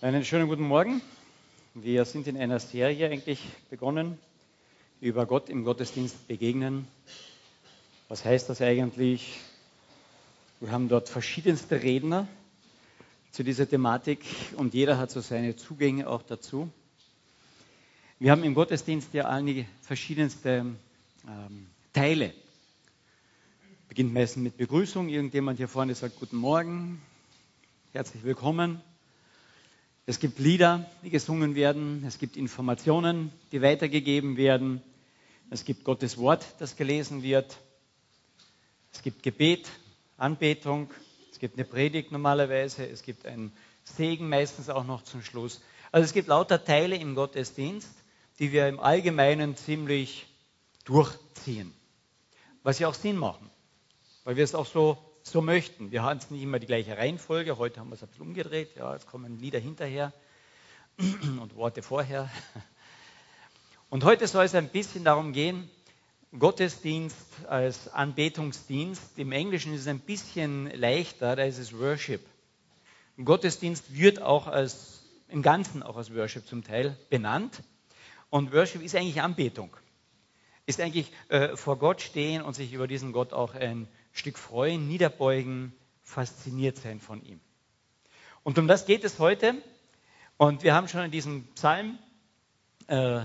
[0.00, 1.02] Einen schönen guten Morgen.
[1.74, 4.16] Wir sind in einer Serie eigentlich begonnen,
[5.00, 6.86] über Gott im Gottesdienst begegnen.
[8.06, 9.40] Was heißt das eigentlich?
[10.60, 12.28] Wir haben dort verschiedenste Redner
[13.32, 14.20] zu dieser Thematik
[14.54, 16.70] und jeder hat so seine Zugänge auch dazu.
[18.20, 20.64] Wir haben im Gottesdienst ja einige verschiedenste
[21.26, 22.32] ähm, Teile.
[23.88, 25.08] Beginnt meistens mit Begrüßung.
[25.08, 27.02] Irgendjemand hier vorne sagt Guten Morgen,
[27.92, 28.80] herzlich willkommen.
[30.08, 32.02] Es gibt Lieder, die gesungen werden.
[32.06, 34.82] Es gibt Informationen, die weitergegeben werden.
[35.50, 37.58] Es gibt Gottes Wort, das gelesen wird.
[38.90, 39.68] Es gibt Gebet,
[40.16, 40.88] Anbetung.
[41.30, 42.88] Es gibt eine Predigt normalerweise.
[42.88, 43.52] Es gibt einen
[43.84, 45.60] Segen meistens auch noch zum Schluss.
[45.92, 47.92] Also es gibt lauter Teile im Gottesdienst,
[48.38, 50.24] die wir im Allgemeinen ziemlich
[50.86, 51.74] durchziehen.
[52.62, 53.50] Was ja auch Sinn machen,
[54.24, 54.96] weil wir es auch so
[55.30, 55.90] so möchten.
[55.90, 57.58] Wir haben es nicht immer die gleiche Reihenfolge.
[57.58, 58.76] Heute haben wir es ein bisschen umgedreht.
[58.76, 60.12] Ja, jetzt kommen Lieder hinterher
[60.98, 62.30] und Worte vorher.
[63.90, 65.70] Und heute soll es ein bisschen darum gehen,
[66.38, 69.18] Gottesdienst als Anbetungsdienst.
[69.18, 72.20] Im Englischen ist es ein bisschen leichter, da ist es Worship.
[73.24, 77.62] Gottesdienst wird auch als, im Ganzen auch als Worship zum Teil benannt.
[78.28, 79.74] Und Worship ist eigentlich Anbetung.
[80.66, 84.88] Ist eigentlich äh, vor Gott stehen und sich über diesen Gott auch ein Stück freuen,
[84.88, 87.40] niederbeugen, fasziniert sein von ihm.
[88.42, 89.54] Und um das geht es heute.
[90.36, 91.98] Und wir haben schon in diesem Psalm
[92.86, 93.20] äh,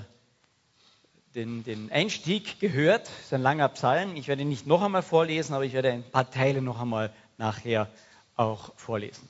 [1.36, 3.08] den, den, Einstieg gehört.
[3.08, 4.16] Das ist ein langer Psalm.
[4.16, 7.14] Ich werde ihn nicht noch einmal vorlesen, aber ich werde ein paar Teile noch einmal
[7.38, 7.90] nachher
[8.36, 9.30] auch vorlesen.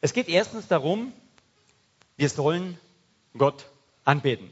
[0.00, 1.12] Es geht erstens darum,
[2.16, 2.78] wir sollen
[3.36, 3.66] Gott
[4.04, 4.50] anbeten.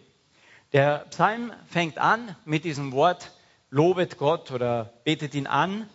[0.72, 3.32] Der Psalm fängt an mit diesem Wort
[3.70, 5.88] lobet Gott oder betet ihn an.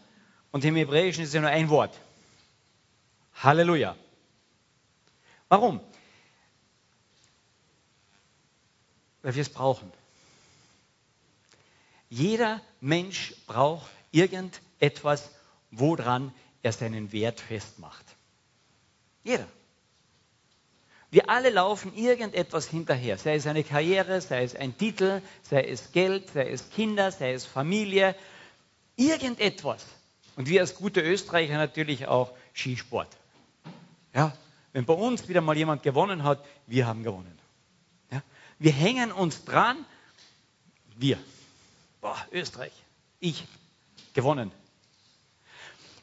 [0.52, 2.00] Und im Hebräischen ist ja nur ein Wort.
[3.36, 3.96] Halleluja.
[5.50, 5.82] Warum?
[9.22, 9.92] Weil wir es brauchen.
[12.10, 15.30] Jeder Mensch braucht irgendetwas,
[15.72, 16.34] woran
[16.64, 18.06] er seinen Wert festmacht.
[19.24, 19.48] Jeder.
[21.16, 25.94] Wir alle laufen irgendetwas hinterher, sei es eine Karriere, sei es ein Titel, sei es
[25.94, 28.18] Geld, sei es Kinder, sei es Familie,
[28.98, 29.86] irgendetwas.
[30.36, 33.08] Und wir als gute Österreicher natürlich auch Skisport.
[34.14, 34.36] Ja,
[34.74, 37.40] wenn bei uns wieder mal jemand gewonnen hat, wir haben gewonnen.
[38.12, 38.22] Ja,
[38.60, 39.86] wir hängen uns dran,
[40.98, 41.18] wir,
[42.02, 42.74] Boah, Österreich,
[43.22, 43.46] ich,
[44.14, 44.52] gewonnen.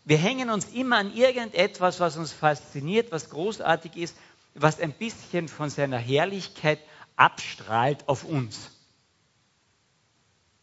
[0.07, 4.17] Wir hängen uns immer an irgendetwas, was uns fasziniert, was großartig ist
[4.55, 6.79] was ein bisschen von seiner Herrlichkeit
[7.17, 8.71] abstrahlt auf uns.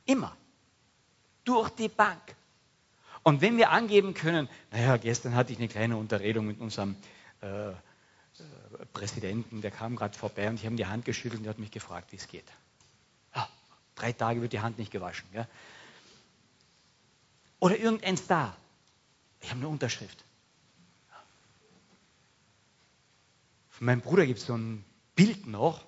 [0.06, 0.36] Immer.
[1.44, 2.22] Durch die Bank.
[3.24, 6.96] Und wenn wir angeben können, naja, gestern hatte ich eine kleine Unterredung mit unserem
[7.42, 7.76] äh, äh
[8.94, 11.72] Präsidenten, der kam gerade vorbei und ich habe die Hand geschüttelt und der hat mich
[11.72, 12.46] gefragt, wie es geht.
[13.36, 13.50] Ja,
[13.96, 15.28] drei Tage wird die Hand nicht gewaschen.
[15.34, 15.48] Ja?
[17.60, 18.56] Oder irgendein Star.
[19.42, 20.24] Ich habe eine Unterschrift.
[23.80, 24.84] Von meinem Bruder gibt es so ein
[25.16, 25.86] Bild noch,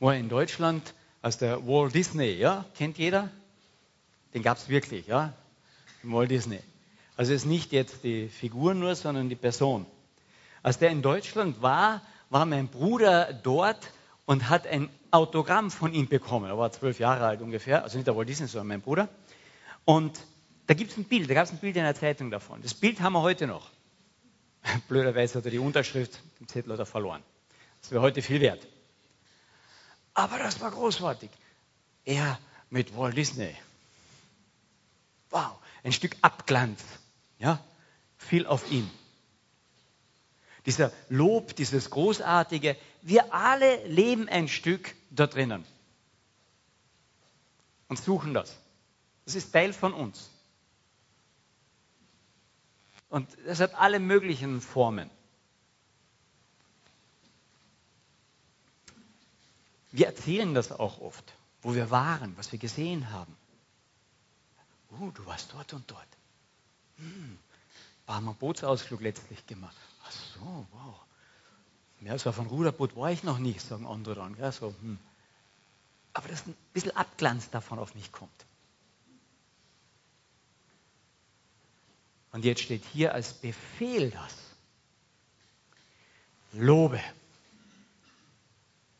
[0.00, 3.28] wo er in Deutschland aus der Walt Disney, ja, kennt jeder?
[4.32, 5.34] Den gab es wirklich, ja,
[6.04, 6.60] Walt Disney.
[7.18, 9.84] Also es ist nicht jetzt die Figur nur, sondern die Person.
[10.62, 13.90] Als der in Deutschland war, war mein Bruder dort
[14.24, 16.46] und hat ein Autogramm von ihm bekommen.
[16.46, 19.10] Er war zwölf Jahre alt ungefähr, also nicht der Walt Disney, sondern mein Bruder.
[19.84, 20.18] Und
[20.66, 22.62] da gibt es ein Bild, da gab es ein Bild in der Zeitung davon.
[22.62, 23.68] Das Bild haben wir heute noch.
[24.88, 27.22] Blöderweise hat er die Unterschrift, den Zettel hat er verloren.
[27.80, 28.66] Das wäre heute viel wert.
[30.14, 31.30] Aber das war großartig.
[32.04, 32.38] Er
[32.70, 33.54] mit Walt Disney.
[35.30, 36.80] Wow, ein Stück Abglanz.
[37.38, 37.62] Ja,
[38.16, 38.90] fiel auf ihn.
[40.66, 45.64] Dieser Lob, dieses Großartige, wir alle leben ein Stück da drinnen
[47.88, 48.56] und suchen das.
[49.26, 50.30] Das ist Teil von uns.
[53.14, 55.08] Und es hat alle möglichen Formen.
[59.92, 63.36] Wir erzählen das auch oft, wo wir waren, was wir gesehen haben.
[64.98, 66.08] Oh, du warst dort und dort.
[66.96, 67.38] Hm,
[68.06, 69.76] war mal Bootsausflug letztlich gemacht.
[70.04, 71.00] Ach so, wow.
[72.00, 74.36] Mehr als auf ein Ruderboot war ich noch nicht, sagen andere dann.
[74.38, 74.98] Ja, so, hm.
[76.14, 78.44] Aber dass ein bisschen Abglanz davon auf mich kommt.
[82.34, 84.34] Und jetzt steht hier als Befehl das.
[86.52, 87.00] Lobe.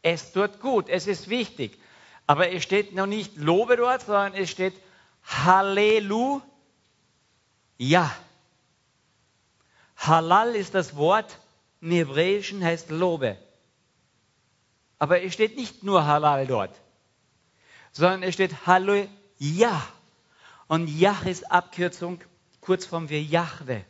[0.02, 1.76] Es tut gut, es ist wichtig.
[2.28, 4.74] Aber es steht noch nicht Lobe dort, sondern es steht
[5.24, 6.44] Halleluja.
[9.96, 11.40] Halal ist das Wort,
[11.80, 13.36] im Hebräischen heißt Lobe.
[15.00, 16.80] Aber es steht nicht nur Halal dort,
[17.90, 19.82] sondern es steht Halleluja.
[20.68, 22.20] Und Yah ist Abkürzung,
[22.64, 23.84] Kurzform für Jahwe.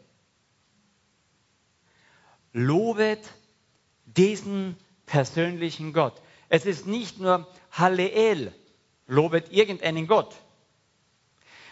[2.52, 3.20] Lobet
[4.04, 4.76] diesen
[5.06, 6.20] persönlichen Gott.
[6.48, 8.52] Es ist nicht nur Halleel,
[9.06, 10.34] lobet irgendeinen Gott,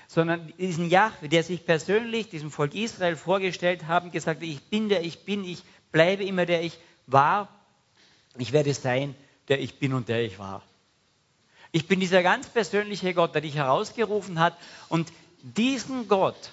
[0.07, 5.03] sondern diesen Jahwe, der sich persönlich diesem Volk Israel vorgestellt haben, gesagt, ich bin der
[5.03, 7.49] ich bin, ich bleibe immer der ich war,
[8.39, 9.15] ich werde sein,
[9.49, 10.63] der ich bin und der ich war.
[11.73, 14.57] Ich bin dieser ganz persönliche Gott, der dich herausgerufen hat
[14.89, 15.13] und
[15.43, 16.53] diesen Gott,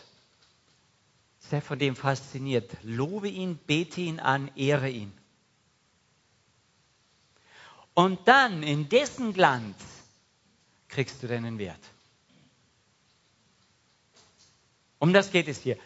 [1.50, 5.12] sei von dem fasziniert, lobe ihn, bete ihn an, ehre ihn.
[7.94, 9.76] Und dann in dessen Glanz
[10.88, 11.80] kriegst du deinen Wert.
[15.00, 15.78] Um das geht es hier.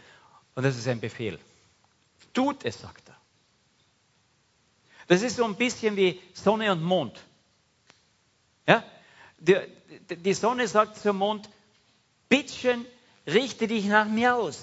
[0.55, 1.39] Und das ist ein Befehl.
[2.33, 3.17] Tut es, sagt er.
[5.07, 7.23] Das ist so ein bisschen wie Sonne und Mond.
[8.67, 8.83] Ja?
[9.37, 9.57] Die,
[10.09, 11.49] die Sonne sagt zum Mond,
[12.29, 12.85] bittchen,
[13.27, 14.61] richte dich nach mir aus.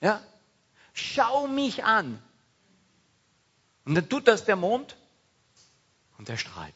[0.00, 0.22] Ja?
[0.92, 2.22] Schau mich an.
[3.84, 4.96] Und dann tut das der Mond
[6.18, 6.74] und er strahlt.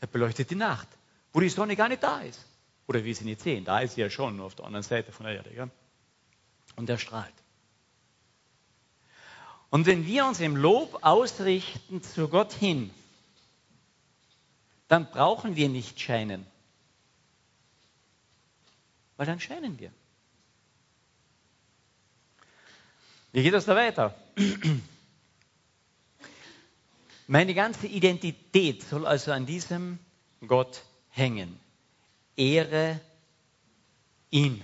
[0.00, 0.88] Er beleuchtet die Nacht,
[1.32, 2.44] wo die Sonne gar nicht da ist.
[2.86, 3.64] Oder wir sie nicht sehen.
[3.64, 5.54] Da ist sie ja schon auf der anderen Seite von der Erde.
[5.54, 5.68] Ja?
[6.76, 7.34] Und er strahlt.
[9.70, 12.90] Und wenn wir uns im Lob ausrichten zu Gott hin,
[14.88, 16.46] dann brauchen wir nicht scheinen.
[19.16, 19.92] Weil dann scheinen wir.
[23.34, 24.14] Wie geht das da weiter?
[27.26, 29.98] Meine ganze Identität soll also an diesem
[30.46, 31.58] Gott hängen.
[32.36, 33.00] Ehre
[34.30, 34.62] ihn.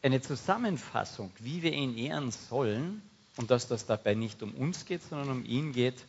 [0.00, 3.02] Eine Zusammenfassung, wie wir ihn ehren sollen
[3.36, 6.06] und dass das dabei nicht um uns geht, sondern um ihn geht,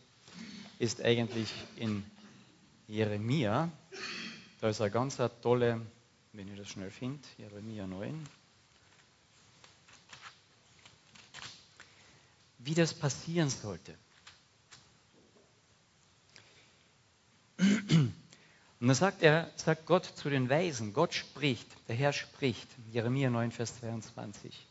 [0.79, 2.05] ist eigentlich in
[2.87, 3.69] Jeremia.
[4.61, 5.81] Da ist eine ganz tolle,
[6.31, 8.25] wenn ich das schnell finde, Jeremia 9.
[12.65, 13.95] Wie das passieren sollte.
[17.59, 23.29] Und dann sagt er, sagt Gott zu den Weisen, Gott spricht, der Herr spricht, Jeremia
[23.29, 24.65] 9, Vers 22.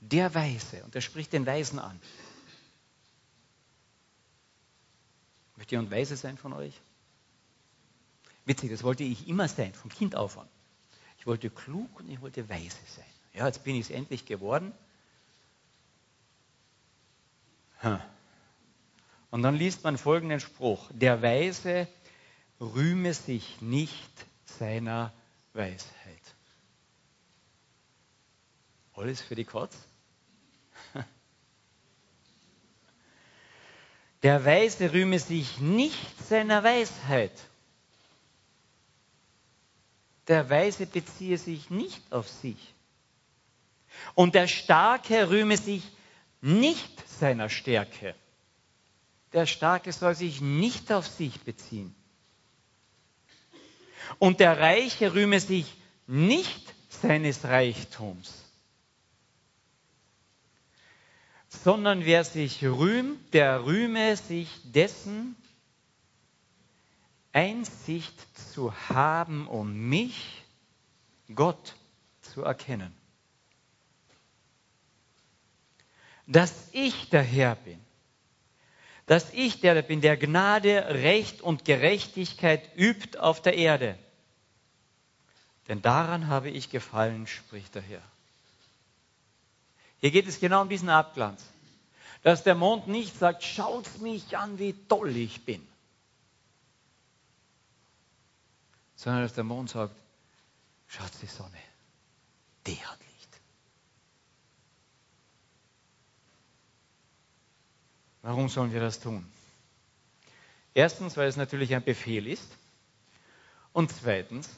[0.00, 2.00] Der Weise, und er spricht den Weisen an.
[5.56, 6.80] Möchte jemand weise sein von euch?
[8.46, 10.48] Witzig, das wollte ich immer sein, vom Kind auf an.
[11.18, 13.04] Ich wollte klug und ich wollte weise sein.
[13.34, 14.72] Ja, jetzt bin ich es endlich geworden.
[19.30, 20.88] Und dann liest man folgenden Spruch.
[20.92, 21.88] Der Weise
[22.60, 25.12] rühme sich nicht seiner
[25.52, 25.86] Weisheit.
[28.94, 29.76] Alles für die Kotz?
[34.22, 37.32] Der Weise rühme sich nicht seiner Weisheit.
[40.28, 42.74] Der Weise beziehe sich nicht auf sich.
[44.14, 45.82] Und der Starke rühme sich
[46.46, 48.14] nicht seiner Stärke.
[49.32, 51.94] Der Starke soll sich nicht auf sich beziehen.
[54.18, 55.76] Und der Reiche rühme sich
[56.06, 58.46] nicht seines Reichtums
[61.66, 65.36] sondern wer sich rühmt, der rühme sich dessen,
[67.32, 68.14] Einsicht
[68.52, 70.44] zu haben, um mich,
[71.34, 71.74] Gott,
[72.22, 72.95] zu erkennen.
[76.26, 77.80] Dass ich der Herr bin,
[79.06, 83.96] dass ich der bin, der Gnade, Recht und Gerechtigkeit übt auf der Erde.
[85.68, 88.02] Denn daran habe ich gefallen, spricht der Herr.
[90.00, 91.44] Hier geht es genau um diesen Abglanz.
[92.22, 95.66] Dass der Mond nicht sagt, schaut mich an, wie toll ich bin.
[98.96, 99.94] Sondern dass der Mond sagt,
[100.88, 101.58] schaut die Sonne,
[102.66, 103.05] die hat
[108.26, 109.24] Warum sollen wir das tun?
[110.74, 112.48] Erstens, weil es natürlich ein Befehl ist.
[113.72, 114.50] Und zweitens,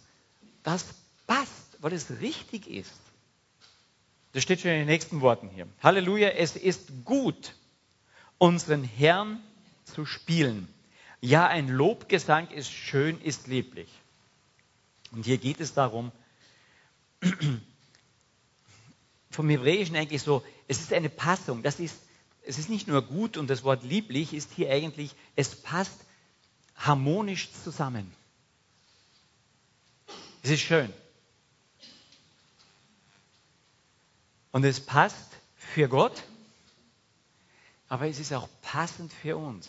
[0.63, 0.87] das
[1.27, 2.99] passt, weil es richtig ist.
[4.33, 5.69] Das steht schon in den nächsten Worten hier.
[5.83, 7.57] Halleluja, es ist gut,
[8.39, 9.39] unseren Herrn
[9.85, 10.67] zu spielen.
[11.21, 13.91] Ja, ein Lobgesang ist schön, ist lieblich.
[15.11, 16.11] Und hier geht es darum,
[19.31, 21.63] vom Hebräischen eigentlich so, es ist eine Passung.
[21.63, 22.08] Das ist,
[22.45, 26.01] es ist nicht nur gut und das Wort lieblich ist hier eigentlich, es passt
[26.77, 28.13] harmonisch zusammen.
[30.43, 30.93] Es ist schön.
[34.53, 36.23] Und es passt für Gott,
[37.89, 39.69] aber es ist auch passend für uns.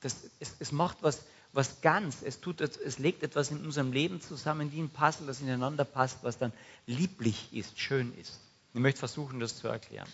[0.00, 4.20] Das, es, es macht was, was ganz, es, tut, es legt etwas in unserem Leben
[4.20, 6.52] zusammen wie ein Puzzle, das ineinander passt, was dann
[6.86, 8.40] lieblich ist, schön ist.
[8.74, 10.08] Ich möchte versuchen, das zu erklären.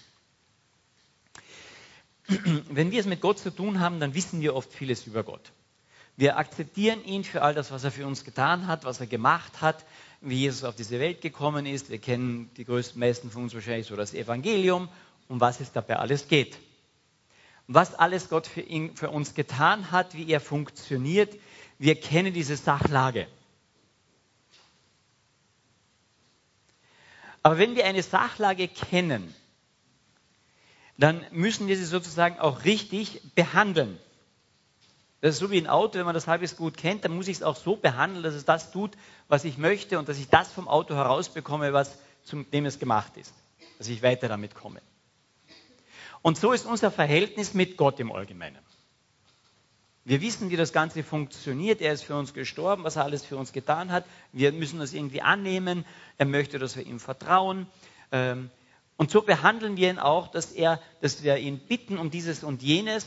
[2.26, 5.52] Wenn wir es mit Gott zu tun haben, dann wissen wir oft vieles über Gott.
[6.16, 9.60] Wir akzeptieren ihn für all das, was er für uns getan hat, was er gemacht
[9.60, 9.84] hat,
[10.20, 11.90] wie Jesus auf diese Welt gekommen ist.
[11.90, 14.88] Wir kennen die größten meisten von uns wahrscheinlich so das Evangelium,
[15.28, 16.58] um was es dabei alles geht.
[17.66, 21.34] Was alles Gott für, ihn, für uns getan hat, wie er funktioniert.
[21.78, 23.26] Wir kennen diese Sachlage.
[27.42, 29.34] Aber wenn wir eine Sachlage kennen,
[31.02, 33.98] dann müssen wir sie sozusagen auch richtig behandeln.
[35.20, 37.38] Das ist so wie ein Auto, wenn man das halbwegs gut kennt, dann muss ich
[37.38, 38.92] es auch so behandeln, dass es das tut,
[39.26, 43.16] was ich möchte und dass ich das vom Auto herausbekomme, was zum dem es gemacht
[43.16, 43.34] ist.
[43.78, 44.80] Dass ich weiter damit komme.
[46.22, 48.60] Und so ist unser Verhältnis mit Gott im Allgemeinen.
[50.04, 51.80] Wir wissen, wie das Ganze funktioniert.
[51.80, 54.04] Er ist für uns gestorben, was er alles für uns getan hat.
[54.32, 55.84] Wir müssen das irgendwie annehmen.
[56.18, 57.66] Er möchte, dass wir ihm vertrauen.
[58.12, 58.50] Ähm,
[59.02, 62.62] und so behandeln wir ihn auch, dass, er, dass wir ihn bitten um dieses und
[62.62, 63.04] jenes,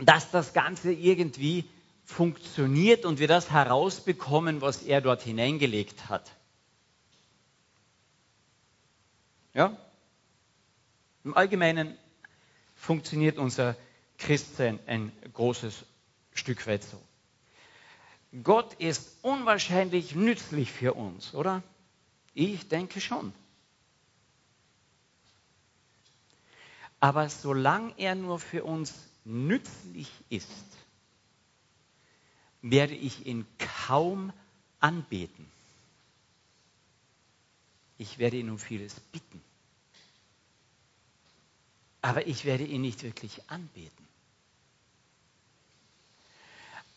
[0.00, 1.68] dass das Ganze irgendwie
[2.06, 6.30] funktioniert und wir das herausbekommen, was er dort hineingelegt hat.
[9.52, 9.76] Ja?
[11.22, 11.94] Im Allgemeinen
[12.74, 13.76] funktioniert unser
[14.16, 15.84] Christsein ein großes
[16.32, 16.98] Stück weit so.
[18.42, 21.62] Gott ist unwahrscheinlich nützlich für uns, oder?
[22.32, 23.34] Ich denke schon.
[27.02, 28.94] Aber solange er nur für uns
[29.24, 30.46] nützlich ist,
[32.60, 34.32] werde ich ihn kaum
[34.78, 35.50] anbeten.
[37.98, 39.42] Ich werde ihn um vieles bitten.
[42.02, 44.06] Aber ich werde ihn nicht wirklich anbeten.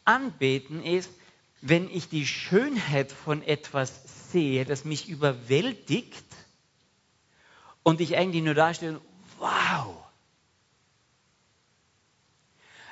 [0.03, 1.09] Anbeten ist,
[1.62, 6.24] wenn ich die Schönheit von etwas sehe, das mich überwältigt
[7.81, 9.01] und ich eigentlich nur dastehe,
[9.46, 10.04] wow.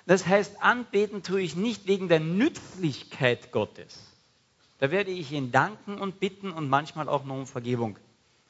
[0.05, 4.11] Das heißt, anbeten tue ich nicht wegen der Nützlichkeit Gottes.
[4.79, 7.97] Da werde ich ihn danken und bitten und manchmal auch noch um Vergebung,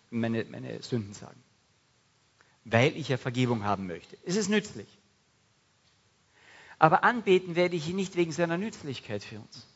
[0.10, 1.42] meine, meine Sünden sagen.
[2.66, 4.18] Weil ich ja Vergebung haben möchte.
[4.26, 4.88] Es ist nützlich.
[6.80, 9.68] Aber anbeten werde ich ihn nicht wegen seiner Nützlichkeit für uns,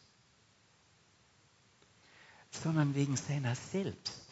[2.49, 4.26] sondern wegen seiner selbst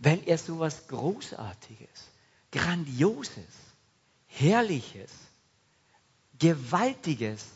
[0.00, 2.08] weil er so etwas Großartiges,
[2.50, 3.44] Grandioses,
[4.26, 5.12] Herrliches,
[6.38, 7.46] Gewaltiges,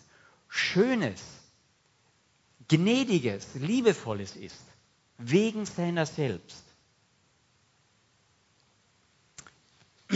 [0.49, 1.23] Schönes,
[2.69, 4.63] Gnädiges, Liebevolles ist,
[5.19, 6.63] wegen seiner selbst.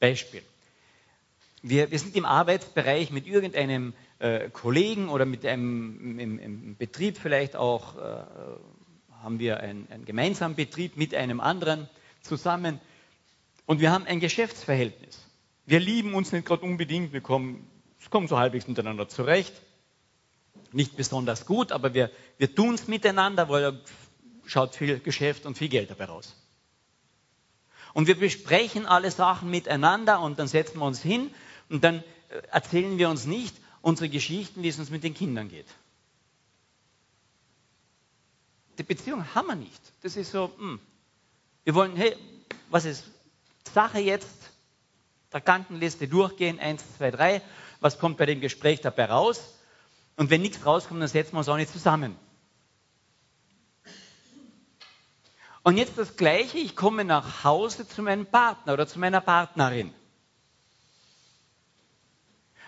[0.00, 0.42] Beispiel.
[1.62, 7.18] Wir, wir sind im Arbeitsbereich mit irgendeinem äh, Kollegen oder mit einem im, im Betrieb
[7.18, 8.24] vielleicht auch äh,
[9.22, 11.88] haben wir einen, einen gemeinsamen Betrieb mit einem anderen
[12.22, 12.80] zusammen
[13.66, 15.20] und wir haben ein Geschäftsverhältnis.
[15.66, 17.66] Wir lieben uns nicht gerade unbedingt, wir kommen,
[18.10, 19.54] kommen so halbwegs miteinander zurecht.
[20.72, 23.78] Nicht besonders gut, aber wir, wir tun es miteinander, weil da
[24.46, 26.36] schaut viel Geschäft und viel Geld dabei raus.
[27.92, 31.30] Und wir besprechen alle Sachen miteinander und dann setzen wir uns hin
[31.68, 35.48] und dann äh, erzählen wir uns nicht unsere Geschichten, wie es uns mit den Kindern
[35.48, 35.66] geht.
[38.80, 39.92] Die Beziehung haben wir nicht.
[40.00, 40.80] Das ist so, hm.
[41.64, 42.16] wir wollen, hey,
[42.70, 43.04] was ist
[43.74, 44.30] Sache jetzt?
[45.34, 47.42] Der Kantenliste durchgehen, eins, zwei, drei.
[47.80, 49.58] Was kommt bei dem Gespräch dabei raus?
[50.16, 52.16] Und wenn nichts rauskommt, dann setzen wir uns auch nicht zusammen.
[55.62, 59.92] Und jetzt das Gleiche, ich komme nach Hause zu meinem Partner oder zu meiner Partnerin.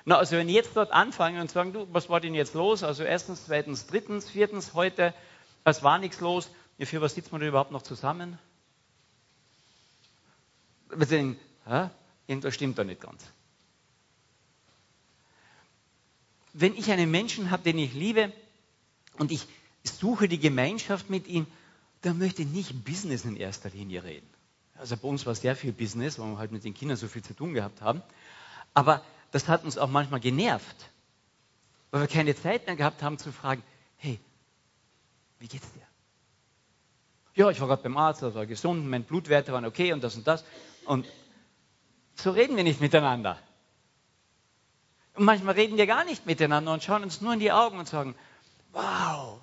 [0.04, 2.82] Na, also wenn ich jetzt dort anfange und sagen, du, was war denn jetzt los?
[2.82, 5.14] Also erstens, zweitens, drittens, viertens, heute
[5.64, 6.50] es war nichts los.
[6.78, 8.38] Ja, für was sitzt man denn überhaupt noch zusammen?
[10.90, 11.88] Wir denken, hä?
[12.26, 13.22] irgendwas stimmt da nicht ganz.
[16.52, 18.32] Wenn ich einen Menschen habe, den ich liebe
[19.18, 19.46] und ich
[19.84, 21.46] suche die Gemeinschaft mit ihm,
[22.02, 24.28] dann möchte ich nicht Business in erster Linie reden.
[24.76, 27.22] Also bei uns war sehr viel Business, weil wir halt mit den Kindern so viel
[27.22, 28.02] zu tun gehabt haben.
[28.74, 30.90] Aber das hat uns auch manchmal genervt,
[31.90, 33.62] weil wir keine Zeit mehr gehabt haben zu fragen,
[35.42, 35.82] wie geht's dir?
[37.34, 40.14] Ja, ich war gerade beim Arzt, das war gesund, meine Blutwerte waren okay und das
[40.14, 40.44] und das.
[40.84, 41.04] Und
[42.14, 43.38] so reden wir nicht miteinander.
[45.14, 47.88] Und manchmal reden wir gar nicht miteinander und schauen uns nur in die Augen und
[47.88, 48.14] sagen,
[48.70, 49.40] wow,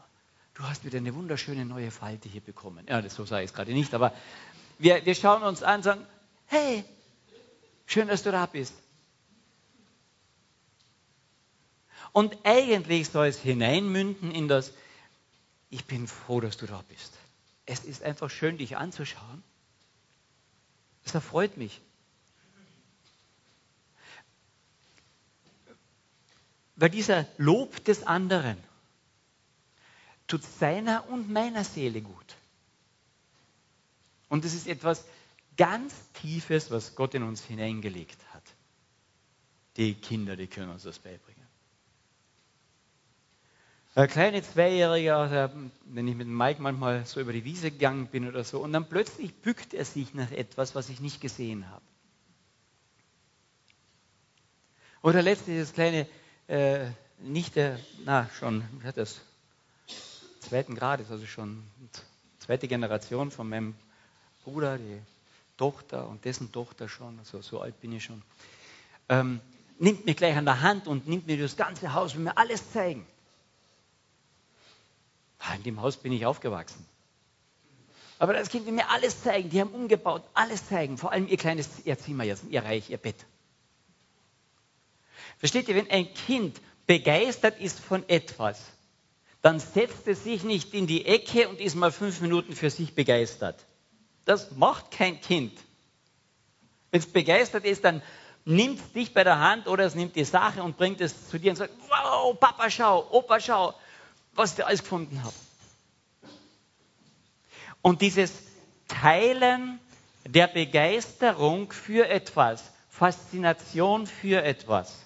[0.53, 2.85] du hast wieder eine wunderschöne neue Falte hier bekommen.
[2.87, 4.13] Ja, das so sage ich es gerade nicht, aber
[4.77, 6.07] wir, wir schauen uns an und sagen,
[6.45, 6.85] hey,
[7.87, 8.73] schön, dass du da bist.
[12.13, 14.71] Und eigentlich soll es hineinmünden in das,
[15.69, 17.13] ich bin froh, dass du da bist.
[17.65, 19.43] Es ist einfach schön, dich anzuschauen.
[21.05, 21.81] Es erfreut mich.
[26.75, 28.57] Weil dieser Lob des anderen
[30.27, 32.35] tut seiner und meiner Seele gut.
[34.29, 35.03] Und es ist etwas
[35.57, 38.43] ganz Tiefes, was Gott in uns hineingelegt hat.
[39.75, 41.38] Die Kinder, die können uns das beibringen.
[43.99, 45.51] Ein kleiner Zweijähriger,
[45.83, 48.87] wenn ich mit Mike manchmal so über die Wiese gegangen bin oder so, und dann
[48.87, 51.83] plötzlich bückt er sich nach etwas, was ich nicht gesehen habe.
[55.01, 56.07] Oder letztlich das kleine,
[56.47, 56.85] äh,
[57.19, 59.19] nicht der, na schon, hat das
[60.39, 61.61] zweiten Grades, also schon
[62.39, 63.75] zweite Generation von meinem
[64.45, 65.01] Bruder, die
[65.57, 68.21] Tochter und dessen Tochter schon, also so alt bin ich schon,
[69.09, 69.41] ähm,
[69.77, 72.71] nimmt mich gleich an der Hand und nimmt mir das ganze Haus, will mir alles
[72.71, 73.05] zeigen.
[75.39, 76.85] Ah, in dem Haus bin ich aufgewachsen.
[78.19, 79.49] Aber das Kind will mir alles zeigen.
[79.49, 80.97] Die haben umgebaut, alles zeigen.
[80.97, 83.25] Vor allem ihr kleines ihr Zimmer ihr Reich, ihr Bett.
[85.37, 88.61] Versteht ihr, wenn ein Kind begeistert ist von etwas,
[89.41, 92.93] dann setzt es sich nicht in die Ecke und ist mal fünf Minuten für sich
[92.93, 93.65] begeistert.
[94.25, 95.57] Das macht kein Kind.
[96.91, 98.01] Wenn es begeistert ist, dann
[98.43, 101.39] nimmt es dich bei der Hand oder es nimmt die Sache und bringt es zu
[101.39, 103.73] dir und sagt, wow, Papa, schau, Opa, schau,
[104.33, 105.35] was ich alles gefunden habe.
[107.81, 108.31] Und dieses
[108.87, 109.79] Teilen
[110.25, 115.05] der Begeisterung für etwas, Faszination für etwas,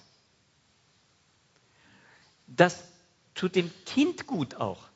[2.46, 2.82] das
[3.34, 4.88] tut dem Kind gut auch.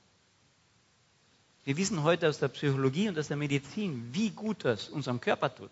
[1.64, 5.54] Wir wissen heute aus der Psychologie und aus der Medizin, wie gut das unserem Körper
[5.54, 5.70] tut.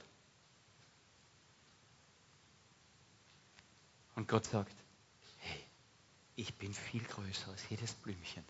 [4.14, 4.74] Und Gott sagt,
[6.36, 8.44] ich bin viel größer als jedes Blümchen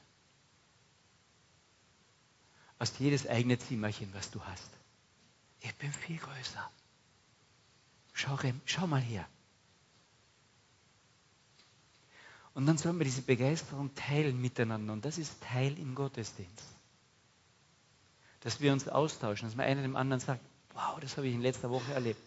[2.78, 4.70] als jedes eigene Zimmerchen, was du hast.
[5.60, 6.70] Ich bin viel größer.
[8.12, 9.26] Schau, schau mal her.
[12.54, 14.92] Und dann sollen wir diese Begeisterung teilen miteinander.
[14.92, 16.64] Und das ist Teil im Gottesdienst.
[18.40, 20.40] Dass wir uns austauschen, dass man einer dem anderen sagt,
[20.72, 22.20] wow, das habe ich in letzter Woche erlebt.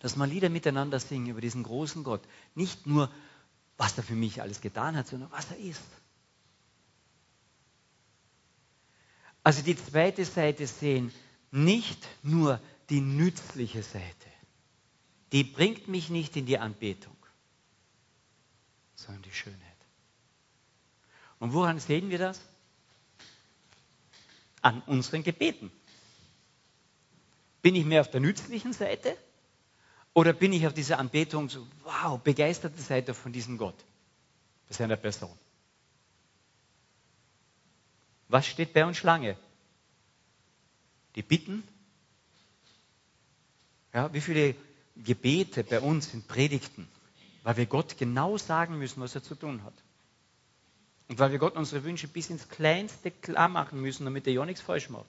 [0.00, 2.22] Dass man Lieder miteinander singen über diesen großen Gott.
[2.54, 3.10] Nicht nur,
[3.82, 5.82] was er für mich alles getan hat, sondern was er ist.
[9.42, 11.12] Also die zweite Seite sehen,
[11.50, 14.28] nicht nur die nützliche Seite.
[15.32, 17.16] Die bringt mich nicht in die Anbetung,
[18.94, 19.60] sondern die Schönheit.
[21.40, 22.40] Und woran sehen wir das?
[24.60, 25.72] An unseren Gebeten.
[27.62, 29.16] Bin ich mehr auf der nützlichen Seite
[30.14, 33.76] oder bin ich auf dieser Anbetung so, wow, begeisterte Seite von diesem Gott,
[34.68, 35.36] bei seiner Person?
[38.28, 39.36] Was steht bei uns Schlange?
[41.16, 41.62] Die Bitten.
[43.92, 44.54] Ja, wie viele
[44.96, 46.88] Gebete bei uns sind Predigten,
[47.42, 49.74] weil wir Gott genau sagen müssen, was er zu tun hat.
[51.08, 54.46] Und weil wir Gott unsere Wünsche bis ins Kleinste klar machen müssen, damit er ja
[54.46, 55.04] nichts falsch macht.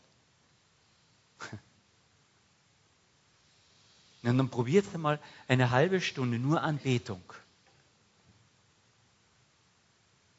[4.23, 7.21] Und dann probiert einmal eine halbe Stunde nur Anbetung.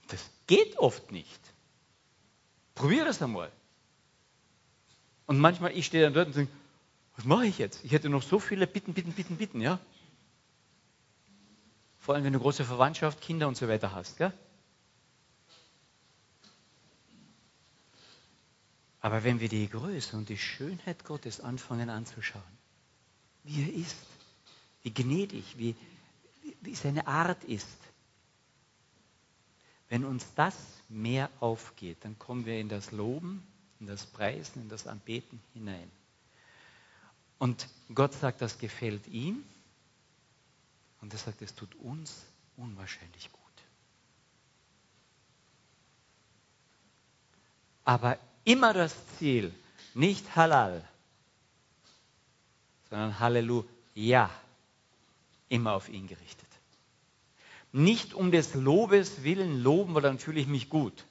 [0.08, 1.40] Das geht oft nicht.
[2.74, 3.52] Probier das einmal.
[5.26, 6.52] Und manchmal, ich stehe dann dort und denke,
[7.16, 7.84] was mache ich jetzt?
[7.84, 9.78] Ich hätte noch so viele Bitten, Bitten, Bitten, Bitten, ja?
[11.98, 14.32] Vor allem, wenn du große Verwandtschaft, Kinder und so weiter hast, gell?
[19.00, 22.42] Aber wenn wir die Größe und die Schönheit Gottes anfangen anzuschauen,
[23.44, 23.96] wie er ist,
[24.82, 25.76] wie gnädig, wie,
[26.60, 27.68] wie seine Art ist,
[29.88, 30.56] wenn uns das
[30.88, 33.46] mehr aufgeht, dann kommen wir in das Loben,
[33.80, 35.90] in das Preisen, in das Anbeten hinein.
[37.38, 39.44] Und Gott sagt, das gefällt ihm.
[41.00, 42.24] Und er sagt, es tut uns
[42.56, 43.42] unwahrscheinlich gut.
[47.84, 49.52] Aber immer das Ziel,
[49.92, 50.88] nicht Halal,
[52.90, 54.30] sondern Halleluja,
[55.48, 56.48] immer auf ihn gerichtet.
[57.72, 61.04] Nicht um des Lobes willen loben, weil dann fühle ich mich gut,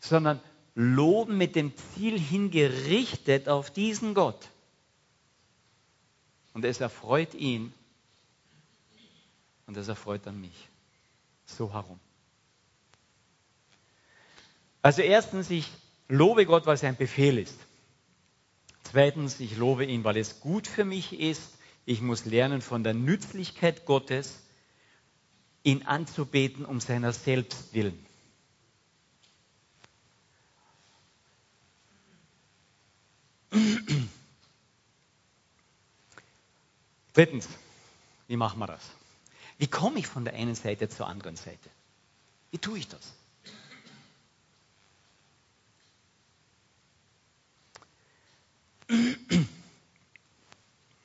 [0.00, 0.40] sondern
[0.74, 4.48] loben mit dem Ziel hingerichtet auf diesen Gott.
[6.54, 7.72] Und es erfreut ihn
[9.66, 10.68] und es erfreut dann mich.
[11.46, 12.00] So herum.
[14.82, 15.70] Also erstens, ich
[16.08, 17.58] lobe Gott, weil es ein Befehl ist.
[18.90, 21.58] Zweitens, ich lobe ihn, weil es gut für mich ist.
[21.84, 24.40] Ich muss lernen von der Nützlichkeit Gottes,
[25.62, 28.06] ihn anzubeten um seiner selbst willen.
[37.12, 37.46] Drittens,
[38.26, 38.90] wie machen wir das?
[39.58, 41.68] Wie komme ich von der einen Seite zur anderen Seite?
[42.52, 43.12] Wie tue ich das?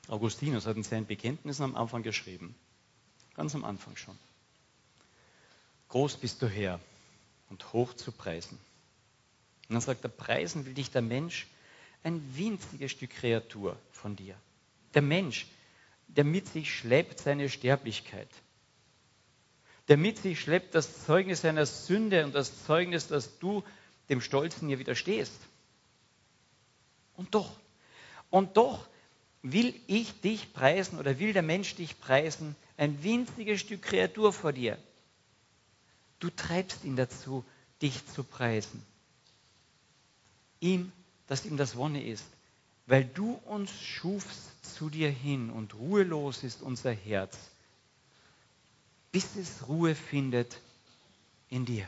[0.08, 2.54] Augustinus hat in seinen Bekenntnissen am Anfang geschrieben,
[3.34, 4.18] ganz am Anfang schon.
[5.88, 6.80] Groß bist du Herr
[7.50, 8.58] und hoch zu preisen.
[9.68, 11.46] Und dann sagt er, preisen will dich der Mensch,
[12.02, 14.36] ein winziges Stück Kreatur von dir.
[14.92, 15.46] Der Mensch,
[16.08, 18.28] der mit sich schleppt seine Sterblichkeit,
[19.88, 23.62] der mit sich schleppt das Zeugnis seiner Sünde und das Zeugnis, dass du
[24.08, 25.38] dem Stolzen hier widerstehst.
[27.16, 27.52] Und doch,
[28.34, 28.88] und doch
[29.42, 34.52] will ich dich preisen oder will der Mensch dich preisen, ein winziges Stück Kreatur vor
[34.52, 34.76] dir.
[36.18, 37.44] Du treibst ihn dazu,
[37.80, 38.84] dich zu preisen.
[40.58, 40.90] Ihm,
[41.28, 42.26] dass ihm das Wonne ist,
[42.86, 47.38] weil du uns schufst zu dir hin und ruhelos ist unser Herz,
[49.12, 50.60] bis es Ruhe findet
[51.50, 51.86] in dir.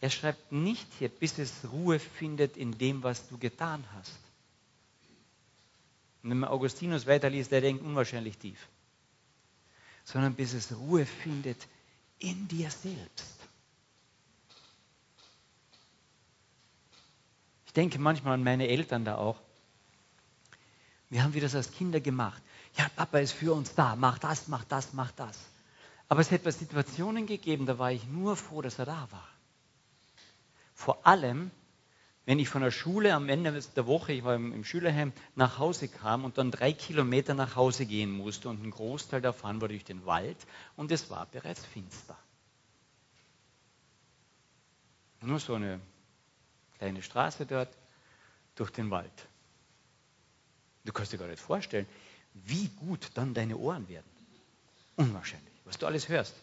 [0.00, 4.18] Er schreibt nicht hier, bis es Ruhe findet in dem, was du getan hast.
[6.22, 8.68] Und wenn man Augustinus weiterliest, der denkt unwahrscheinlich tief.
[10.04, 11.66] Sondern bis es Ruhe findet
[12.18, 13.36] in dir selbst.
[17.66, 19.40] Ich denke manchmal an meine Eltern da auch.
[21.08, 22.42] Wir haben wir das als Kinder gemacht.
[22.76, 25.38] Ja, Papa ist für uns da, mach das, mach das, mach das.
[26.08, 29.29] Aber es hat Situationen gegeben, da war ich nur froh, dass er da war.
[30.80, 31.50] Vor allem,
[32.24, 35.88] wenn ich von der Schule am Ende der Woche, ich war im, Schülerheim, nach Hause
[35.88, 39.84] kam und dann drei Kilometer nach Hause gehen musste und ein Großteil davon war durch
[39.84, 40.38] den Wald
[40.76, 42.16] und es war bereits finster.
[45.20, 45.80] Nur so eine
[46.78, 47.76] kleine Straße dort
[48.54, 49.28] durch den Wald.
[50.86, 51.86] Du kannst dir gar nicht vorstellen,
[52.32, 54.10] wie gut dann deine Ohren werden.
[54.96, 56.36] Unwahrscheinlich, was du alles hörst.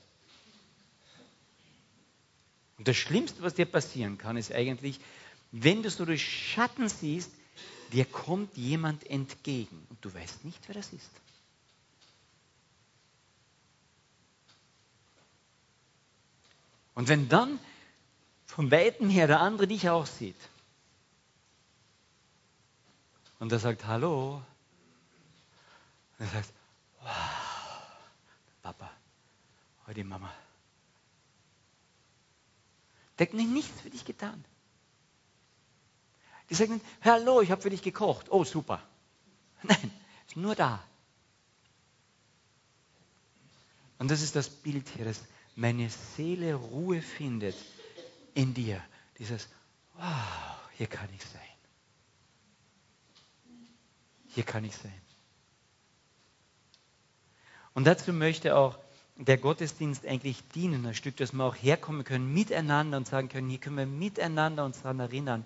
[2.78, 5.00] Und das Schlimmste, was dir passieren kann, ist eigentlich,
[5.52, 7.32] wenn du so durch Schatten siehst,
[7.92, 11.10] dir kommt jemand entgegen und du weißt nicht, wer das ist.
[16.94, 17.60] Und wenn dann
[18.46, 20.36] von weitem her der andere dich auch sieht
[23.40, 24.42] und er sagt Hallo,
[26.18, 26.52] und er sagt,
[27.02, 27.12] wow,
[28.64, 28.92] Papa,
[29.86, 30.34] heute Mama,
[33.18, 34.44] der hat nichts für dich getan.
[36.50, 38.28] Die sagen, hallo, ich habe für dich gekocht.
[38.30, 38.82] Oh, super.
[39.64, 39.92] Nein,
[40.28, 40.84] ist nur da.
[44.00, 45.22] Und das ist das Bild hier, dass
[45.56, 47.56] meine Seele Ruhe findet
[48.36, 48.82] in dir.
[49.18, 49.50] Dieses,
[49.96, 51.42] wow, hier kann ich sein.
[54.30, 55.02] Hier kann ich sein.
[57.74, 58.78] Und dazu möchte auch
[59.18, 63.50] der Gottesdienst eigentlich dienen, ein Stück, dass wir auch herkommen können miteinander und sagen können,
[63.50, 65.46] hier können wir miteinander uns daran erinnern.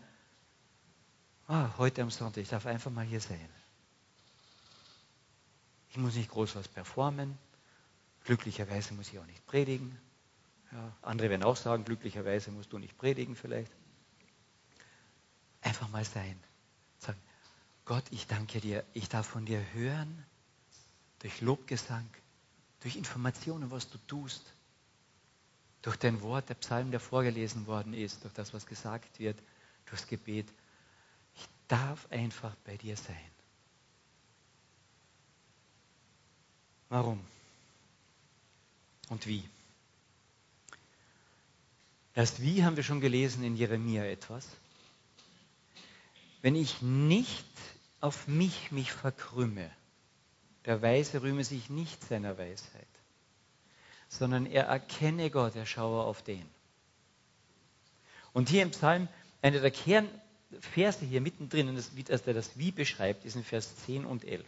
[1.47, 3.49] Ah, heute am Sonntag, ich darf einfach mal hier sein.
[5.89, 7.37] Ich muss nicht groß was performen.
[8.25, 9.97] Glücklicherweise muss ich auch nicht predigen.
[10.71, 13.71] Ja, andere werden auch sagen, glücklicherweise musst du nicht predigen vielleicht.
[15.61, 16.39] Einfach mal sein.
[16.99, 17.19] Sagen,
[17.85, 20.25] Gott, ich danke dir, ich darf von dir hören,
[21.19, 22.07] durch Lobgesang,
[22.81, 24.43] durch Informationen, was du tust,
[25.81, 29.39] durch dein Wort, der Psalm, der vorgelesen worden ist, durch das, was gesagt wird,
[29.85, 30.47] durchs Gebet.
[31.35, 33.15] Ich darf einfach bei dir sein.
[36.89, 37.19] Warum?
[39.09, 39.47] Und wie?
[42.13, 44.45] Das Wie haben wir schon gelesen in Jeremia etwas.
[46.41, 47.45] Wenn ich nicht
[48.01, 49.71] auf mich mich verkrümme,
[50.65, 52.87] der Weise rühme sich nicht seiner Weisheit,
[54.07, 56.45] sondern er erkenne Gott, er schaue auf den.
[58.33, 59.07] Und hier im Psalm,
[59.41, 61.75] einer der Kernverse hier mittendrin,
[62.09, 64.45] als der das Wie beschreibt, ist in Vers 10 und 11.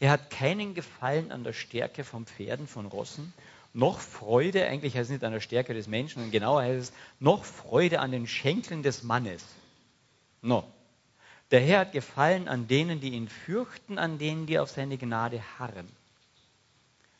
[0.00, 3.32] Er hat keinen Gefallen an der Stärke von Pferden, von Rossen,
[3.74, 6.92] noch Freude, eigentlich heißt es nicht an der Stärke des Menschen, sondern genauer heißt es,
[7.20, 9.42] noch Freude an den Schenkeln des Mannes.
[10.42, 10.64] No.
[11.52, 15.42] Der Herr hat Gefallen an denen, die ihn fürchten, an denen, die auf seine Gnade
[15.58, 15.86] harren.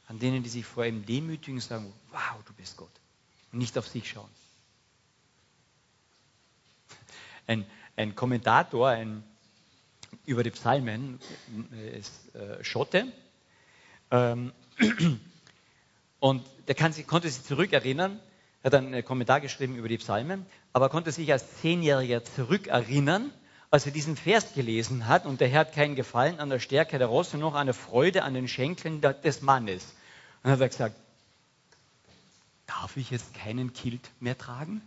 [0.09, 2.91] An denen, die sich vor ihm demütigen und sagen, wow, du bist Gott.
[3.53, 4.31] und nicht auf sich schauen.
[7.47, 7.67] Ein,
[7.97, 9.23] ein Kommentator ein,
[10.25, 11.21] über die Psalmen
[11.75, 13.13] äh, ist äh, Schotte.
[14.11, 14.53] Ähm,
[16.21, 18.19] und der kann konnte sich zurückerinnern,
[18.65, 23.31] hat einen Kommentar geschrieben über die Psalmen, aber konnte sich als Zehnjähriger zurückerinnern,
[23.73, 26.99] als er diesen Vers gelesen hat und der Herr hat keinen Gefallen an der Stärke
[26.99, 29.83] der Rosse, noch eine Freude an den Schenkeln des Mannes.
[29.83, 30.97] Und dann hat er gesagt,
[32.67, 34.83] darf ich jetzt keinen Kilt mehr tragen?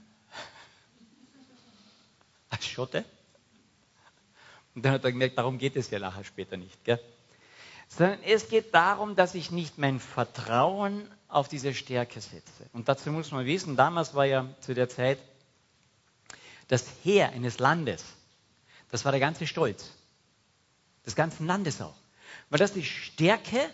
[2.51, 3.03] Als Schotte?
[4.75, 6.83] Und dann hat er gemerkt, darum geht es ja nachher später nicht.
[6.83, 6.99] Gell?
[7.87, 12.69] Sondern es geht darum, dass ich nicht mein Vertrauen auf diese Stärke setze.
[12.71, 15.17] Und dazu muss man wissen, damals war ja zu der Zeit
[16.67, 18.05] das Heer eines Landes
[18.95, 19.91] das war der ganze Stolz.
[21.05, 21.97] Des ganzen Landes auch.
[22.49, 23.69] Weil das ist Stärke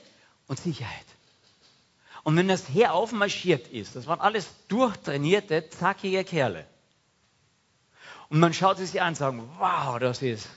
[0.48, 1.06] und Sicherheit.
[2.24, 6.66] Und wenn das Heer aufmarschiert ist, das waren alles durchtrainierte, zackige Kerle.
[8.30, 10.50] Und man schaut sich an und sagt, wow, das ist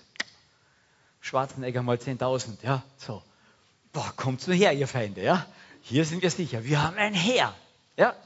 [1.20, 3.22] Schwarzenegger mal 10.000, ja, so.
[3.92, 5.44] Boah, kommt nur her, ihr Feinde, ja.
[5.82, 6.64] Hier sind wir sicher.
[6.64, 7.54] Wir haben ein Heer,
[7.98, 8.16] ja.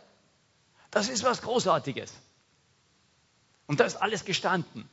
[0.92, 2.12] Das ist was Großartiges.
[3.66, 4.88] Und da ist alles gestanden.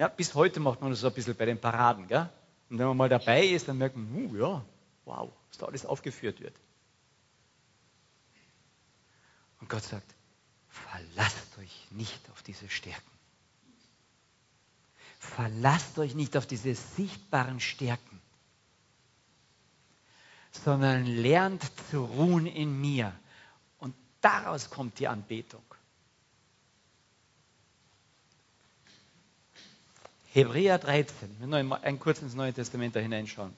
[0.00, 2.08] Ja, bis heute macht man das so ein bisschen bei den Paraden.
[2.08, 2.26] Gell?
[2.70, 4.64] Und wenn man mal dabei ist, dann merkt man, uh, ja,
[5.04, 6.58] wow, was da alles aufgeführt wird.
[9.60, 10.14] Und Gott sagt,
[10.70, 13.10] verlasst euch nicht auf diese Stärken.
[15.18, 18.22] Verlasst euch nicht auf diese sichtbaren Stärken,
[20.50, 23.12] sondern lernt zu ruhen in mir.
[23.76, 25.69] Und daraus kommt die Anbetung.
[30.32, 33.52] Hebräer 13, wir müssen ein kurz ins Neue Testament da hineinschauen.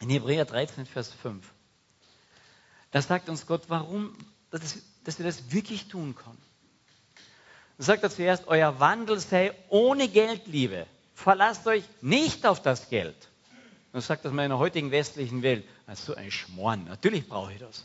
[0.00, 1.46] In Hebräer 13, Vers 5.
[2.90, 4.16] Da sagt uns Gott, warum,
[4.50, 6.42] dass, dass wir das wirklich tun können.
[7.76, 10.86] Da sagt er zuerst, euer Wandel sei ohne Geldliebe.
[11.14, 13.28] Verlasst euch nicht auf das Geld.
[13.92, 15.66] Und sagt das mal in der heutigen westlichen Welt.
[15.94, 17.84] so ein Schmoren, natürlich brauche ich das.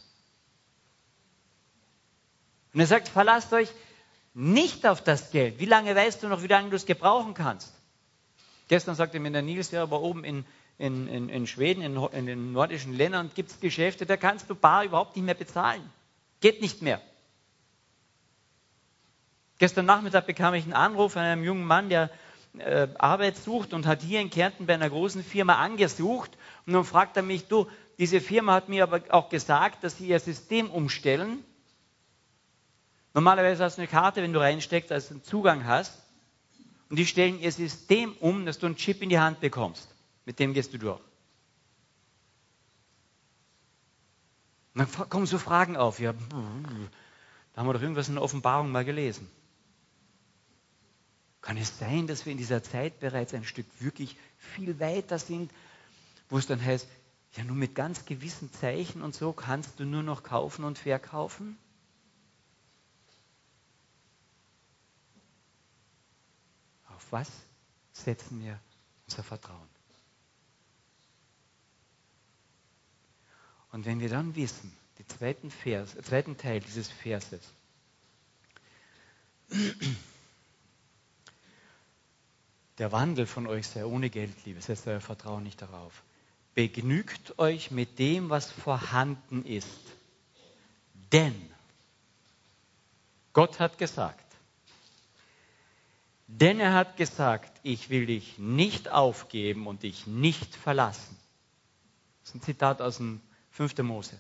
[2.74, 3.70] Und er sagt, verlasst euch
[4.34, 5.60] nicht auf das Geld.
[5.60, 7.74] Wie lange weißt du noch, wie lange du es gebrauchen kannst?
[8.67, 10.45] Gestern sagte mir der Nils, der war oben in,
[10.77, 14.56] in, in, in Schweden, in, in, den nordischen Ländern, gibt es Geschäfte, da kannst du
[14.56, 15.82] bar überhaupt nicht mehr bezahlen.
[16.41, 17.01] Geht nicht mehr.
[19.58, 22.12] Gestern Nachmittag bekam ich einen Anruf von einem jungen Mann, der
[22.60, 26.38] äh, Arbeit sucht und hat hier in Kärnten bei einer großen Firma angesucht.
[26.65, 30.08] Und dann fragt er mich, du, diese Firma hat mir aber auch gesagt, dass sie
[30.08, 31.43] ihr System umstellen.
[33.13, 36.07] Normalerweise hast du eine Karte, wenn du reinsteckst, als du einen Zugang hast.
[36.89, 39.93] Und die stellen ihr System um, dass du einen Chip in die Hand bekommst.
[40.26, 41.02] Mit dem gehst du durch.
[44.73, 46.00] Und dann kommen so Fragen auf.
[46.00, 49.30] Ja, da haben wir doch irgendwas in der Offenbarung mal gelesen.
[51.41, 55.52] Kann es sein, dass wir in dieser Zeit bereits ein Stück wirklich viel weiter sind,
[56.30, 56.88] wo es dann heißt,
[57.36, 61.58] ja, nur mit ganz gewissen Zeichen und so kannst du nur noch kaufen und verkaufen?
[67.12, 67.30] Was
[67.93, 68.60] setzen wir
[69.08, 69.70] unser Vertrauen?
[73.72, 77.41] Und wenn wir dann wissen, den zweiten, Vers, zweiten Teil dieses Verses,
[82.78, 86.04] der Wandel von euch sei ohne Geldliebe, setzt euer Vertrauen nicht darauf.
[86.54, 89.70] Begnügt euch mit dem, was vorhanden ist.
[91.12, 91.52] Denn
[93.34, 94.26] Gott hat gesagt,
[96.27, 101.17] denn er hat gesagt, ich will dich nicht aufgeben und dich nicht verlassen.
[102.21, 103.77] Das ist ein Zitat aus dem 5.
[103.79, 104.19] Mose.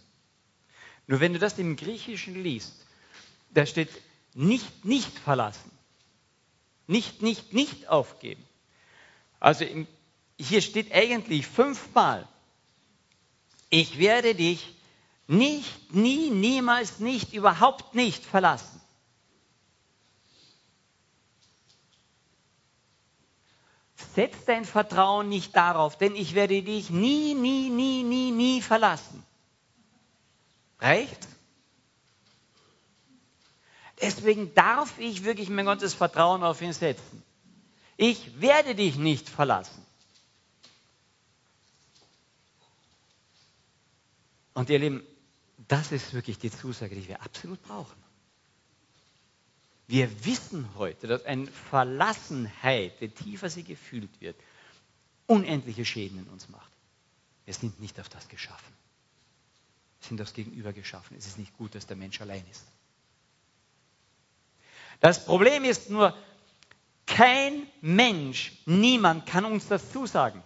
[1.05, 2.85] Nur wenn du das im Griechischen liest,
[3.49, 3.89] da steht
[4.33, 5.71] nicht, nicht verlassen.
[6.87, 8.43] Nicht, nicht, nicht aufgeben.
[9.39, 9.87] Also im,
[10.39, 12.27] hier steht eigentlich fünfmal,
[13.69, 14.73] ich werde dich
[15.27, 18.81] nicht, nie, niemals nicht, überhaupt nicht verlassen.
[24.17, 29.23] Setz dein Vertrauen nicht darauf, denn ich werde dich nie, nie, nie, nie, nie verlassen.
[30.79, 31.27] Reicht?
[34.01, 37.21] Deswegen darf ich wirklich mein Gottes Vertrauen auf ihn setzen.
[37.95, 39.85] Ich werde dich nicht verlassen.
[44.55, 45.03] Und ihr Lieben,
[45.67, 48.06] das ist wirklich die Zusage, die wir absolut brauchen.
[49.87, 54.35] Wir wissen heute, dass eine Verlassenheit, je tiefer sie gefühlt wird,
[55.27, 56.71] unendliche Schäden in uns macht.
[57.45, 58.73] Wir sind nicht auf das geschaffen.
[60.01, 61.15] Wir sind aufs Gegenüber geschaffen.
[61.17, 62.65] Es ist nicht gut, dass der Mensch allein ist.
[64.99, 66.13] Das Problem ist nur,
[67.05, 70.43] kein Mensch, niemand kann uns das zusagen.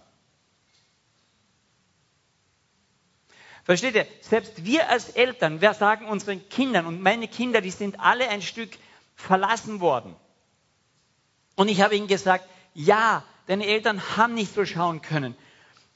[3.64, 4.06] Versteht ihr?
[4.20, 8.42] Selbst wir als Eltern, wir sagen unseren Kindern, und meine Kinder, die sind alle ein
[8.42, 8.70] Stück
[9.22, 10.14] verlassen worden.
[11.54, 15.36] Und ich habe ihnen gesagt, ja, deine Eltern haben nicht so schauen können.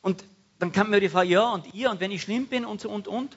[0.03, 0.25] Und
[0.59, 2.91] dann kam mir die Frage, ja, und ihr, und wenn ich schlimm bin und so
[2.91, 3.37] und und.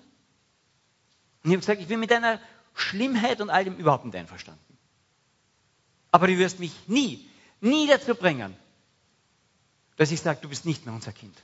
[1.44, 2.40] Und ich habe gesagt, ich bin mit deiner
[2.76, 4.62] Schlimmheit und all dem überhaupt nicht einverstanden.
[6.12, 7.30] Aber du wirst mich nie,
[7.62, 8.56] nie dazu bringen,
[9.96, 11.38] dass ich sage, du bist nicht mehr unser Kind.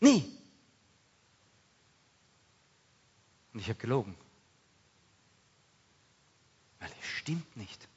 [0.00, 0.24] Nie.
[3.52, 4.14] Und ich habe gelogen.
[6.78, 7.88] Weil es stimmt nicht.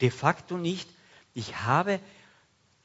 [0.00, 0.88] De facto nicht.
[1.34, 2.00] Ich habe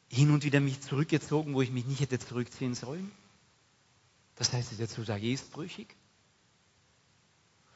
[0.09, 3.11] hin und wieder mich zurückgezogen, wo ich mich nicht hätte zurückziehen sollen.
[4.37, 5.95] Das heißt, diese Zusage ist brüchig.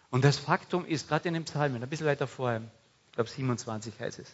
[0.09, 2.61] Und das Faktum ist, gerade in den Psalmen, ein bisschen weiter vorher,
[3.07, 4.29] ich glaube 27 heißt es,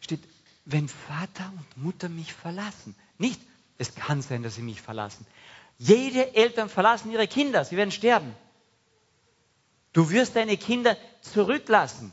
[0.00, 0.20] steht,
[0.66, 3.40] wenn Vater und Mutter mich verlassen, nicht,
[3.78, 5.26] es kann sein, dass sie mich verlassen.
[5.78, 8.34] Jede Eltern verlassen ihre Kinder, sie werden sterben.
[9.92, 12.12] Du wirst deine Kinder zurücklassen,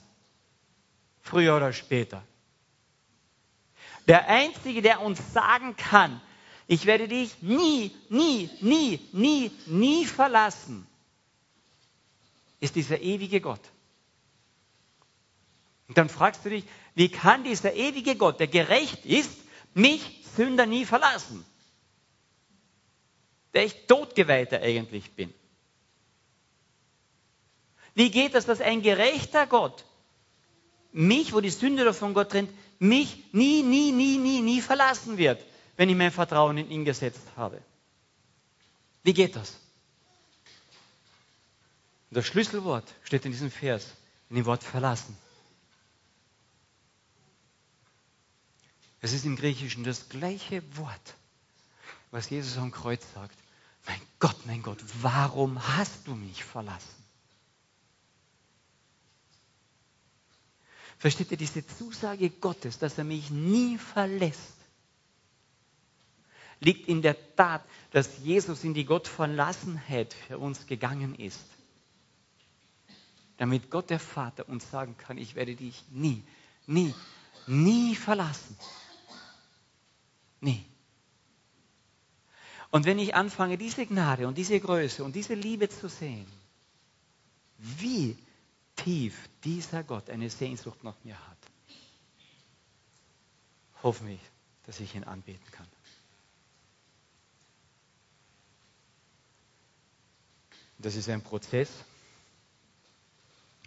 [1.21, 2.23] früher oder später.
[4.07, 6.21] Der Einzige, der uns sagen kann,
[6.67, 10.87] ich werde dich nie, nie, nie, nie, nie verlassen,
[12.59, 13.61] ist dieser ewige Gott.
[15.87, 19.37] Und dann fragst du dich, wie kann dieser ewige Gott, der gerecht ist,
[19.73, 21.45] mich Sünder nie verlassen?
[23.55, 25.33] der ich Totgeweihter eigentlich bin.
[27.95, 29.85] Wie geht das, dass ein gerechter Gott
[30.91, 35.43] mich, wo die Sünde von Gott trennt, mich nie, nie, nie, nie, nie verlassen wird,
[35.77, 37.61] wenn ich mein Vertrauen in ihn gesetzt habe?
[39.03, 39.57] Wie geht das?
[42.11, 43.87] Das Schlüsselwort steht in diesem Vers,
[44.29, 45.17] in dem Wort verlassen.
[49.01, 51.13] Es ist im Griechischen das gleiche Wort,
[52.11, 53.37] was Jesus am Kreuz sagt.
[53.85, 57.04] Mein Gott, mein Gott, warum hast du mich verlassen?
[60.97, 64.55] Versteht ihr diese Zusage Gottes, dass er mich nie verlässt?
[66.59, 71.45] Liegt in der Tat, dass Jesus in die Gottverlassenheit für uns gegangen ist.
[73.37, 76.23] Damit Gott der Vater uns sagen kann, ich werde dich nie,
[76.65, 76.93] nie,
[77.45, 78.57] nie verlassen.
[80.39, 80.65] Nie.
[82.71, 86.25] Und wenn ich anfange, diese Gnade und diese Größe und diese Liebe zu sehen,
[87.57, 88.17] wie
[88.75, 91.37] tief dieser Gott eine Sehnsucht nach mir hat,
[93.83, 94.19] hoffen wir,
[94.65, 95.67] dass ich ihn anbeten kann.
[100.77, 101.69] Das ist ein Prozess,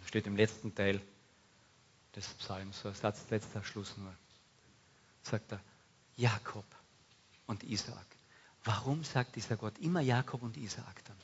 [0.05, 1.01] steht im letzten Teil
[2.15, 4.13] des Psalms, so Satz, letzter Schluss nur,
[5.23, 5.61] sagt er,
[6.17, 6.65] Jakob
[7.47, 8.05] und Isaak
[8.63, 11.17] Warum sagt dieser Gott immer Jakob und Isaak dann?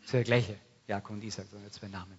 [0.00, 2.18] Das ist ja der gleiche Jakob und Isaak, sondern zwei Namen.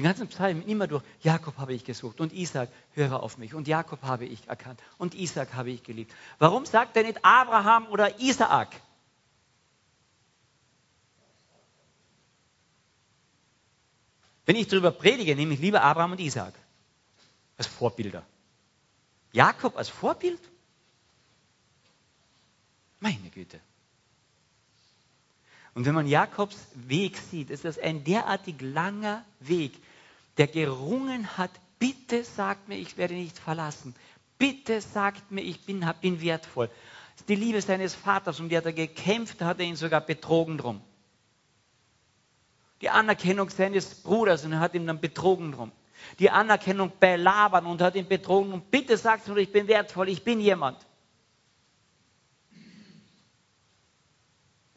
[0.00, 3.52] Die ganzen Psalmen immer durch, Jakob habe ich gesucht und Isaak, höre auf mich.
[3.52, 6.14] Und Jakob habe ich erkannt und Isaak habe ich geliebt.
[6.38, 8.80] Warum sagt er nicht Abraham oder Isaak?
[14.46, 16.54] Wenn ich darüber predige, nehme ich lieber Abraham und Isaak
[17.58, 18.24] als Vorbilder.
[19.32, 20.40] Jakob als Vorbild?
[23.00, 23.60] Meine Güte.
[25.74, 29.74] Und wenn man Jakobs Weg sieht, ist das ein derartig langer Weg,
[30.40, 33.94] der gerungen hat, bitte sagt mir, ich werde nicht verlassen.
[34.38, 36.68] Bitte sagt mir, ich bin, bin wertvoll.
[36.68, 40.00] Das ist die Liebe seines Vaters, um die hat er gekämpft, hat er ihn sogar
[40.00, 40.80] betrogen drum.
[42.80, 45.72] Die Anerkennung seines Bruders und er hat ihn dann betrogen drum.
[46.18, 50.08] Die Anerkennung bei Laban und hat ihn betrogen und bitte sagt mir, ich bin wertvoll,
[50.08, 50.78] ich bin jemand.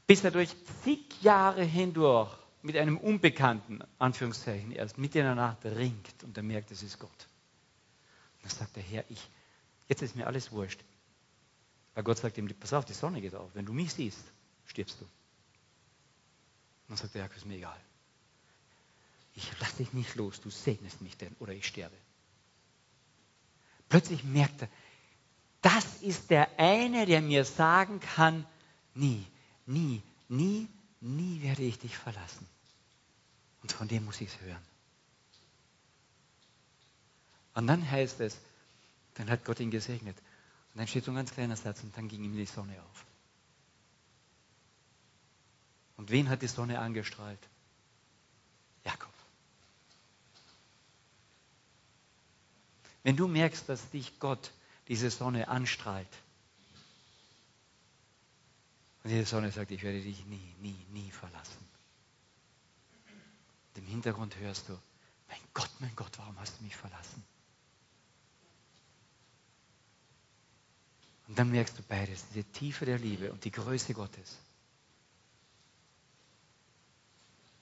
[0.05, 0.53] bis er durch
[0.83, 6.43] zig Jahre hindurch mit einem Unbekannten, Anführungszeichen, erst mit in der Nacht ringt und er
[6.43, 7.27] merkt, es ist Gott.
[8.41, 9.29] Dann sagt der Herr, ich,
[9.87, 10.79] jetzt ist mir alles wurscht.
[11.93, 13.51] Weil Gott sagt ihm, pass auf, die Sonne geht auf.
[13.53, 14.23] Wenn du mich siehst,
[14.65, 15.05] stirbst du.
[16.87, 17.79] Dann sagt der Herr, ist mir egal.
[19.35, 21.95] Ich lasse dich nicht los, du segnest mich denn oder ich sterbe.
[23.89, 24.69] Plötzlich merkt er,
[25.61, 28.45] das ist der eine, der mir sagen kann,
[28.93, 29.25] nie,
[29.65, 30.67] nie, nie,
[31.01, 32.47] nie werde ich dich verlassen.
[33.63, 34.61] Und von dem muss ich es hören.
[37.55, 38.37] Und dann heißt es,
[39.15, 40.17] dann hat Gott ihn gesegnet.
[40.73, 43.05] Und dann steht so ein ganz kleiner Satz und dann ging ihm die Sonne auf.
[45.97, 47.39] Und wen hat die Sonne angestrahlt?
[48.83, 49.13] Jakob.
[53.03, 54.51] Wenn du merkst, dass dich Gott
[54.87, 56.07] diese Sonne anstrahlt,
[59.03, 61.72] und die Sonne sagt, ich werde dich nie, nie, nie verlassen.
[63.93, 64.73] Hintergrund hörst du,
[65.29, 67.23] mein Gott, mein Gott, warum hast du mich verlassen?
[71.27, 74.39] Und dann merkst du beides, diese Tiefe der Liebe und die Größe Gottes.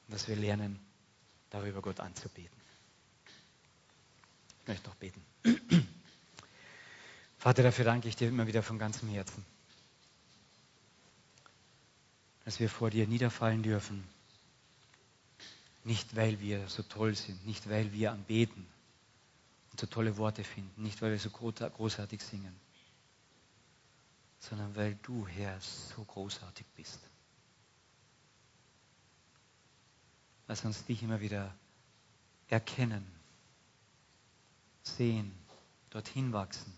[0.08, 0.80] Und dass wir lernen,
[1.50, 2.60] darüber Gott anzubeten.
[4.62, 5.22] Ich möchte noch beten.
[7.38, 9.46] Vater, dafür danke ich dir immer wieder von ganzem Herzen,
[12.46, 14.08] dass wir vor dir niederfallen dürfen.
[15.84, 18.68] Nicht, weil wir so toll sind, nicht, weil wir anbeten
[19.72, 22.56] und so tolle Worte finden, nicht, weil wir so großartig singen,
[24.40, 27.00] sondern weil du, Herr, so großartig bist.
[30.48, 31.56] Lass uns dich immer wieder
[32.50, 33.06] erkennen,
[34.84, 35.34] sehen,
[35.90, 36.74] dorthin wachsen,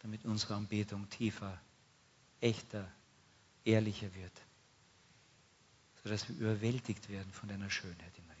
[0.00, 1.60] damit unsere Anbetung tiefer,
[2.40, 2.90] echter,
[3.64, 4.32] ehrlicher wird,
[6.02, 8.31] sodass wir überwältigt werden von deiner Schönheit wieder.